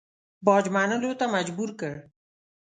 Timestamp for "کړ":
1.79-1.95